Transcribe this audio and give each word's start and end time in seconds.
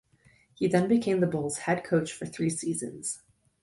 He 0.55 0.67
then 0.67 0.87
became 0.87 1.19
the 1.19 1.27
Bulls' 1.27 1.59
head 1.67 1.83
coach 1.83 2.11
for 2.11 2.25
three 2.25 2.49
seasons. 2.49 3.21